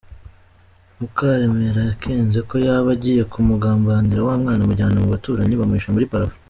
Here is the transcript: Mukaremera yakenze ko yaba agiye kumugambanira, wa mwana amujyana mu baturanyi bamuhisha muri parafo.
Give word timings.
Mukaremera 0.99 1.79
yakenze 1.89 2.39
ko 2.49 2.55
yaba 2.65 2.89
agiye 2.95 3.21
kumugambanira, 3.31 4.25
wa 4.27 4.35
mwana 4.41 4.61
amujyana 4.63 4.97
mu 5.03 5.09
baturanyi 5.13 5.55
bamuhisha 5.59 5.95
muri 5.95 6.11
parafo. 6.13 6.35